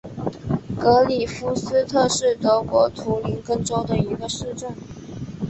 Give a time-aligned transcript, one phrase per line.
[0.79, 4.71] 格里夫斯特是德国图林根州的一个市镇。